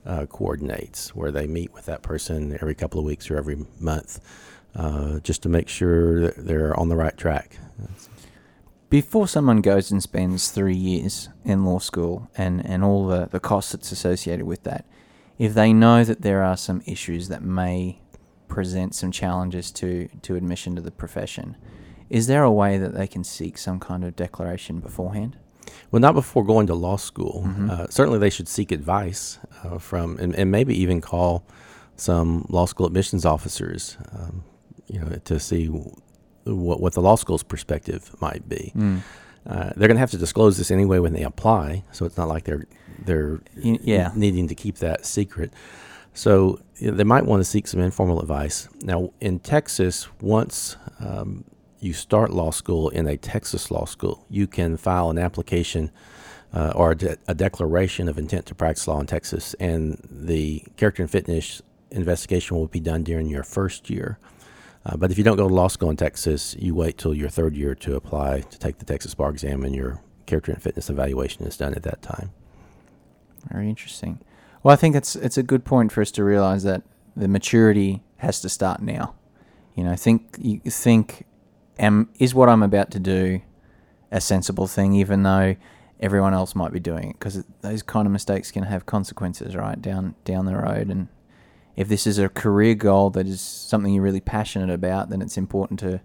[0.06, 4.20] uh, coordinates, where they meet with that person every couple of weeks or every month,
[4.76, 7.58] uh, just to make sure that they're on the right track.
[8.90, 13.40] Before someone goes and spends three years in law school and, and all the, the
[13.40, 14.86] costs that's associated with that,
[15.38, 18.00] if they know that there are some issues that may
[18.48, 21.58] present some challenges to, to admission to the profession,
[22.10, 25.36] is there a way that they can seek some kind of declaration beforehand?
[25.92, 27.44] Well, not before going to law school.
[27.72, 31.44] Uh, certainly, they should seek advice uh, from, and, and maybe even call
[31.96, 34.44] some law school admissions officers, um,
[34.88, 38.72] you know, to see what what the law school's perspective might be.
[39.48, 42.28] Uh, they're going to have to disclose this anyway when they apply, so it's not
[42.28, 42.66] like they're
[43.00, 44.12] they're yeah.
[44.16, 45.54] needing to keep that secret.
[46.14, 48.68] So you know, they might want to seek some informal advice.
[48.82, 51.44] Now, in Texas, once um,
[51.80, 55.92] you start law school in a Texas law school, you can file an application
[56.54, 60.64] uh, or a, de- a declaration of intent to practice law in Texas, and the
[60.78, 64.18] character and fitness investigation will be done during your first year.
[64.86, 67.30] Uh, but if you don't go to law school in Texas, you wait till your
[67.30, 70.90] third year to apply to take the Texas bar exam, and your character and fitness
[70.90, 72.32] evaluation is done at that time.
[73.52, 74.20] Very interesting.
[74.64, 76.84] Well, I think it's it's a good point for us to realize that
[77.16, 79.16] the maturity has to start now.
[79.76, 81.26] You know, think you think,
[81.80, 83.42] am is what I'm about to do
[84.12, 85.56] a sensible thing, even though
[86.00, 89.82] everyone else might be doing it, because those kind of mistakes can have consequences, right
[89.82, 90.90] down down the road.
[90.90, 91.08] And
[91.76, 95.38] if this is a career goal that is something you're really passionate about, then it's
[95.38, 96.02] important to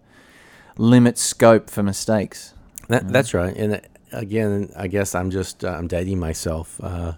[0.76, 2.54] limit scope for mistakes.
[2.88, 3.54] That, That's right.
[3.56, 3.80] And uh,
[4.12, 6.80] again, I guess I'm just uh, I'm dating myself.
[6.83, 7.12] Uh,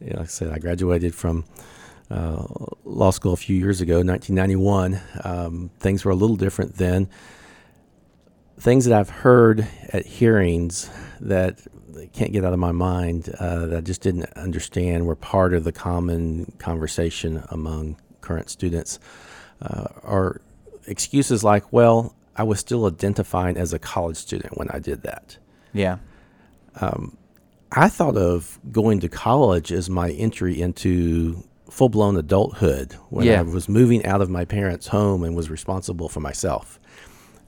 [0.00, 1.44] you know, like I said, I graduated from
[2.10, 2.44] uh,
[2.84, 5.00] law school a few years ago, 1991.
[5.24, 7.08] Um, things were a little different then.
[8.58, 11.60] Things that I've heard at hearings that
[12.12, 15.64] can't get out of my mind uh, that I just didn't understand were part of
[15.64, 18.98] the common conversation among current students
[19.62, 20.40] uh, are
[20.86, 25.38] excuses like, well, I was still identifying as a college student when I did that.
[25.72, 25.98] Yeah.
[27.72, 33.40] I thought of going to college as my entry into full blown adulthood when Yeah.
[33.40, 36.78] I was moving out of my parents' home and was responsible for myself.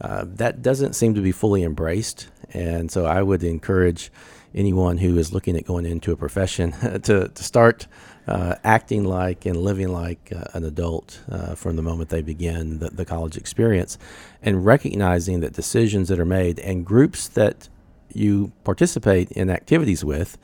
[0.01, 2.29] Uh, that doesn't seem to be fully embraced.
[2.53, 4.11] And so I would encourage
[4.55, 7.87] anyone who is looking at going into a profession to, to start
[8.27, 12.79] uh, acting like and living like uh, an adult uh, from the moment they begin
[12.79, 13.97] the, the college experience
[14.43, 17.69] and recognizing that decisions that are made and groups that
[18.13, 20.37] you participate in activities with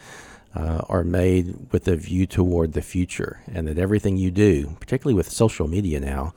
[0.55, 5.13] uh, are made with a view toward the future, and that everything you do, particularly
[5.15, 6.33] with social media now,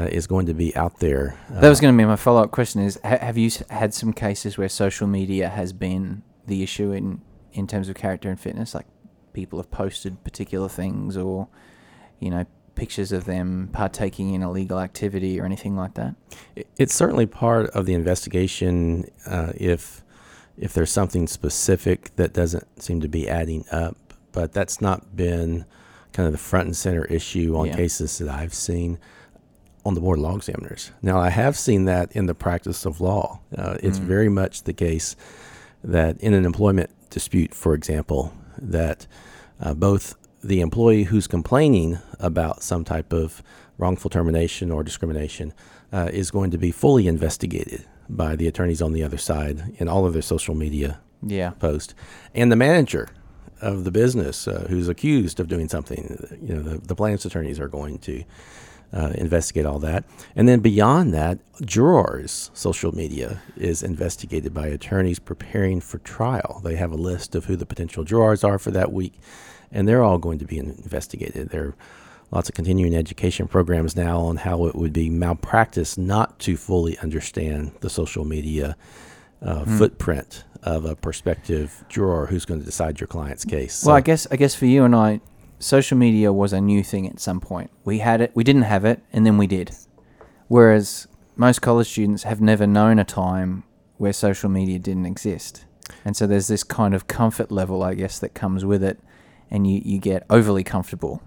[0.00, 1.36] uh, is going to be out there.
[1.54, 3.62] Uh, That was going to be my follow up question: Is ha- have you s-
[3.68, 7.20] had some cases where social media has been the issue in
[7.52, 8.74] in terms of character and fitness?
[8.74, 8.86] Like
[9.32, 11.48] people have posted particular things, or
[12.18, 16.14] you know, pictures of them partaking in illegal activity or anything like that.
[16.76, 20.02] it's certainly part of the investigation uh, if
[20.56, 23.96] if there's something specific that doesn't seem to be adding up,
[24.32, 25.64] but that's not been
[26.12, 27.76] kind of the front and center issue on Yeah.
[27.76, 28.98] cases that I've seen
[29.84, 30.90] on the board of law examiners.
[31.00, 33.40] Now, I have seen that in the practice of law.
[33.56, 35.14] Uh, it's very much the case
[35.84, 39.06] that in an employment dispute, for example, that
[39.60, 43.42] uh, both the employee who's complaining about some type of
[43.76, 45.52] wrongful termination or discrimination
[45.92, 49.88] uh, is going to be fully investigated by the attorneys on the other side in
[49.88, 51.94] all of their social media Yeah, post,
[52.34, 53.08] and the manager
[53.60, 56.38] of the business uh, who's accused of doing something.
[56.40, 58.24] You know, the, the plaintiff's attorneys are going to
[58.92, 65.18] uh, investigate all that, and then beyond that, jurors' social media is investigated by attorneys
[65.18, 66.60] preparing for trial.
[66.64, 69.14] They have a list of who the potential jurors are for that week,
[69.70, 71.50] and they're all going to be investigated.
[71.50, 71.74] There are
[72.30, 76.98] lots of continuing education programs now on how it would be malpractice not to fully
[76.98, 78.76] understand the social media
[79.42, 83.84] uh, footprint of a prospective juror who's going to decide your client's case.
[83.84, 85.20] Well, I guess I guess for you and I,
[85.58, 87.70] social media was a new thing at some point.
[87.84, 89.74] We had it, we didn't have it, and then we did.
[90.48, 91.06] Whereas
[91.36, 93.64] most college students have never known a time
[93.96, 95.64] where social media didn't exist,
[96.04, 98.98] and so there's this kind of comfort level, I guess, that comes with it,
[99.50, 101.22] and you, you get overly comfortable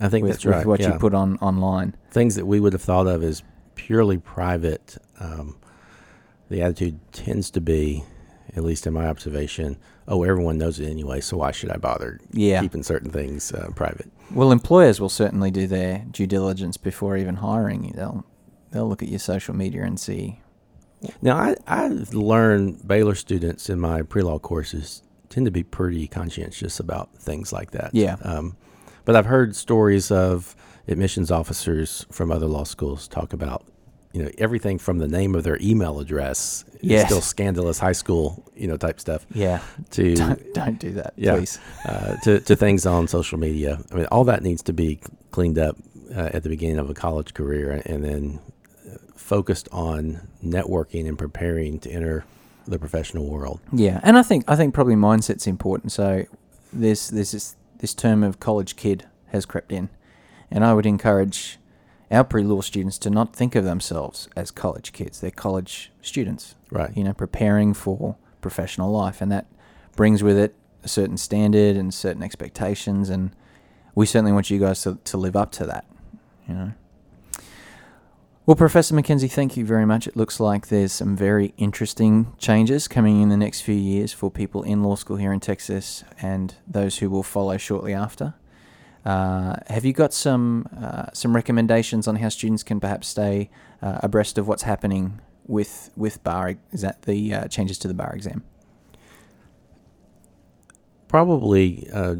[0.00, 0.66] I think with, that's with right.
[0.66, 0.92] what yeah.
[0.92, 1.96] you put on online.
[2.10, 3.42] Things that we would have thought of as
[3.74, 5.56] purely private, um,
[6.48, 8.04] the attitude tends to be,
[8.56, 9.76] at least in my observation,
[10.08, 12.60] oh, everyone knows it anyway, so why should I bother Yeah.
[12.62, 14.10] keeping certain things uh, private?
[14.32, 17.92] Well, employers will certainly do their due diligence before even hiring you.
[17.92, 18.24] They'll
[18.70, 20.40] they'll look at your social media and see.
[21.20, 26.06] Now, I, I've learned Baylor students in my pre law courses tend to be pretty
[26.06, 27.90] conscientious about things like that.
[27.94, 28.16] Yeah.
[28.22, 28.56] Um,
[29.04, 30.56] but I've heard stories of
[30.88, 33.64] admissions officers from other law schools talk about,
[34.14, 37.06] you know, everything from the name of their email address, is Yes.
[37.06, 39.60] still scandalous high school, you know, type stuff, Yeah,
[39.90, 41.58] to don't, don't do that, yeah, please.
[41.84, 43.80] uh, to, to things on social media.
[43.90, 45.00] I mean, all that needs to be
[45.32, 45.76] cleaned up
[46.14, 48.38] uh, at the beginning of a college career and then
[48.86, 52.24] uh, focused on networking and preparing to enter
[52.68, 53.60] the professional world.
[53.72, 55.90] Yeah, and I think I think probably mindset's important.
[55.92, 56.24] So
[56.72, 59.88] this this this, this term of college kid has crept in,
[60.52, 61.58] and I would encourage
[62.14, 65.20] our pre-law students to not think of themselves as college kids.
[65.20, 66.96] They're college students, Right.
[66.96, 69.46] You know, preparing for professional life, and that
[69.96, 73.30] brings with it a certain standard and certain expectations, and
[73.94, 75.86] we certainly want you guys to, to live up to that.
[76.48, 76.72] You know.
[78.46, 80.06] Well, Professor Mackenzie, thank you very much.
[80.06, 84.30] It looks like there's some very interesting changes coming in the next few years for
[84.30, 88.34] people in law school here in Texas and those who will follow shortly after.
[89.04, 93.50] Uh, have you got some uh, some recommendations on how students can perhaps stay
[93.82, 96.54] uh, abreast of what's happening with with bar?
[96.72, 98.42] Is that the uh, changes to the bar exam?
[101.06, 102.16] Probably uh,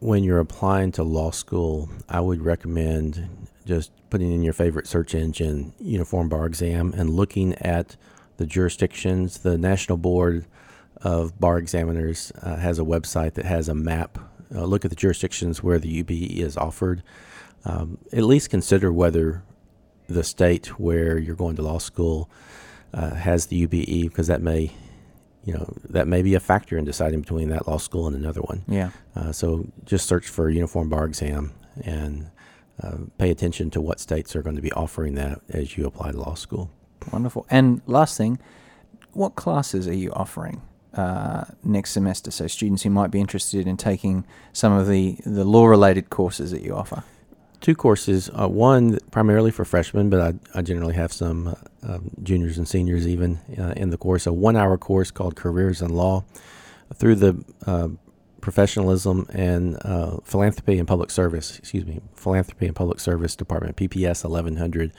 [0.00, 5.14] when you're applying to law school, I would recommend just putting in your favorite search
[5.14, 7.96] engine, Uniform Bar Exam, and looking at
[8.36, 9.38] the jurisdictions.
[9.38, 10.46] The National Board
[11.02, 14.18] of Bar Examiners has a website that has a map.
[14.54, 17.02] Uh, look at the jurisdictions where the UBE is offered.
[17.64, 19.42] Um, at least consider whether
[20.08, 22.28] the state where you're going to law school
[22.92, 24.72] uh, has the UBE, because that may
[25.44, 28.40] you know that may be a factor in deciding between that law school and another
[28.42, 28.64] one.
[28.68, 28.90] Yeah.
[29.14, 31.52] Uh, so just search for uniform bar exam
[31.84, 32.30] and
[32.82, 36.12] uh, pay attention to what states are going to be offering that as you apply
[36.12, 36.70] to law school.
[37.12, 37.46] Wonderful.
[37.48, 38.38] And last thing,
[39.12, 40.62] what classes are you offering
[40.94, 42.30] uh, next semester?
[42.30, 46.50] So students who might be interested in taking some of the, the law related courses
[46.50, 47.04] that you offer.
[47.60, 52.10] Two courses, uh, one primarily for freshmen, but I, I generally have some uh, um,
[52.22, 54.26] juniors and seniors even uh, in the course.
[54.26, 56.24] A one hour course called Careers in Law
[56.94, 57.88] through the uh,
[58.40, 64.24] professionalism and uh, philanthropy and public service, excuse me, philanthropy and public service department, PPS
[64.24, 64.92] 1100.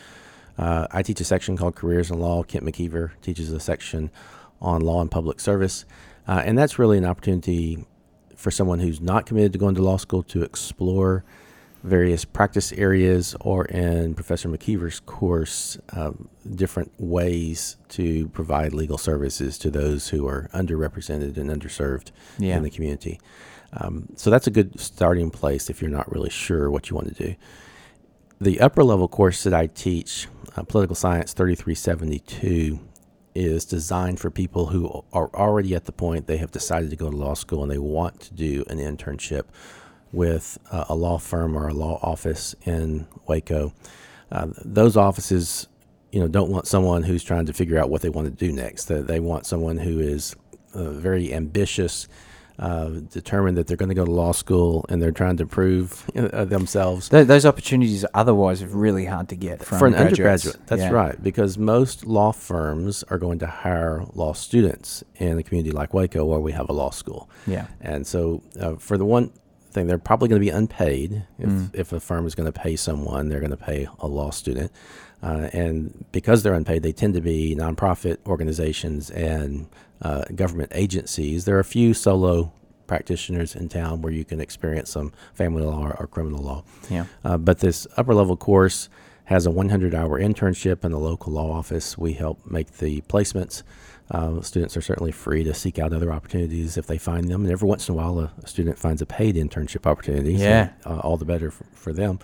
[0.58, 2.44] Uh, I teach a section called Careers in Law.
[2.44, 4.12] Kent McKeever teaches a section
[4.62, 5.86] on law and public service.
[6.28, 7.86] Uh, and that's really an opportunity
[8.36, 11.24] for someone who's not committed to going to law school to explore
[11.84, 19.58] various practice areas or in Professor McKeever's course, um, different ways to provide legal services
[19.58, 22.58] to those who are underrepresented and underserved Yeah.
[22.58, 23.20] in the community.
[23.74, 27.16] Um, so that's a good starting place if you're not really sure what you want
[27.16, 27.36] to do.
[28.40, 32.80] The upper level course that I teach, uh, Political Science 3372,
[33.34, 37.10] is designed for people who are already at the point they have decided to go
[37.10, 39.44] to law school and they want to do an internship
[40.12, 43.74] with uh, a law firm or a law office in Waco.
[44.32, 45.68] Uh, those offices,
[46.12, 48.52] you know, don't want someone who's trying to figure out what they want to do
[48.52, 48.86] next.
[48.86, 50.36] They, they want someone who is
[50.74, 52.08] uh, very ambitious,
[52.62, 56.06] uh, determined that they're going to go to law school and they're trying to prove
[56.16, 60.12] uh, themselves Th- those opportunities otherwise are really hard to get from for an graduates.
[60.20, 60.68] undergraduate.
[60.68, 60.92] That's Yeah.
[60.92, 65.94] right, because most law firms are going to hire law students in a community like
[65.94, 67.30] Waco, where we have a law school.
[67.48, 67.66] Yeah.
[67.82, 69.32] And so, uh, for the one
[69.72, 71.26] thing, they're probably going to be unpaid.
[71.40, 71.70] If, Mm.
[71.74, 74.72] if a firm is going to pay someone, they're going to pay a law student.
[75.24, 79.68] Uh, and because they're unpaid, they tend to be nonprofit organizations and
[80.02, 81.46] uh, government agencies.
[81.46, 82.52] There are a few solo
[82.88, 86.64] practitioners in town where you can experience some family law or, or criminal law.
[86.90, 87.06] Yeah.
[87.24, 88.90] Uh, but this upper level course
[89.26, 91.98] has a 100 hour internship in the local law office.
[91.98, 93.64] We help make the placements.
[94.10, 97.44] Uh, students are certainly free to seek out other opportunities if they find them.
[97.44, 100.38] And every once in a while, a, a student finds a paid internship opportunity.
[100.38, 100.70] so, Yeah.
[100.86, 102.20] uh, all the better for, for them.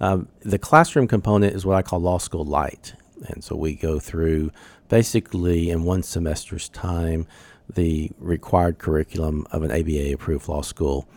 [0.00, 2.94] Um, the classroom component is what I call law school light.
[3.26, 4.52] And so we go through
[4.88, 7.26] basically in one semester's time
[7.68, 11.08] the required curriculum of an ABA approved law school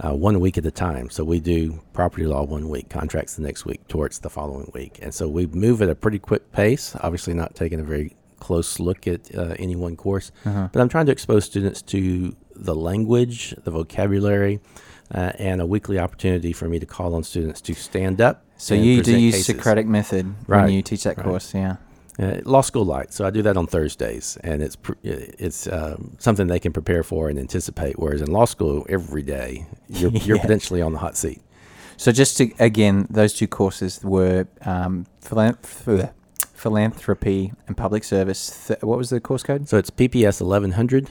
[0.00, 1.08] uh, one week at a time.
[1.08, 4.98] So we do property law one week, contracts the next week, torts the following week.
[5.00, 8.78] And so we move at a pretty quick pace, obviously not taking a very close
[8.78, 10.30] look at uh, any one course,
[10.72, 14.60] but I'm trying to expose students to the language, the vocabulary,
[15.12, 18.44] uh, and a weekly opportunity for me to call on students to stand up.
[18.56, 19.46] So you do use cases.
[19.46, 21.24] Socratic method Right, when you teach that right.
[21.26, 21.76] course, yeah.
[22.16, 23.12] Uh, law school light.
[23.12, 27.02] So I do that on Thursdays, and it's pr- it's um, something they can prepare
[27.02, 27.98] for and anticipate.
[27.98, 31.42] Whereas in law school, every day you're, you're potentially on the hot seat.
[31.96, 35.56] So just to again, those two courses were um, philan-
[36.54, 38.66] philanthropy and public service.
[38.68, 39.68] Th- what was the course code?
[39.68, 41.10] So it's PPS 1100,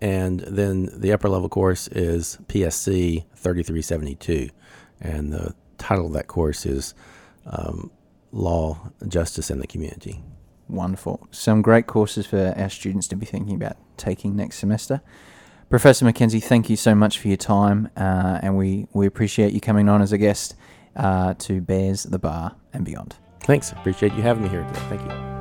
[0.00, 4.50] and then the upper level course is PSC 3372,
[5.00, 6.94] and the title of that course is
[7.46, 7.90] um,
[8.32, 10.22] Law, Justice, and the Community.
[10.68, 11.28] Wonderful.
[11.30, 15.00] Some great courses for our students to be thinking about taking next semester.
[15.68, 19.60] Professor Mackenzie, thank you so much for your time, uh, and we, we appreciate you
[19.60, 20.54] coming on as a guest
[20.94, 23.16] uh, to Bears the Bar and Beyond.
[23.40, 23.72] Thanks.
[23.72, 24.80] Appreciate you having me here today.
[24.88, 25.35] Thank you.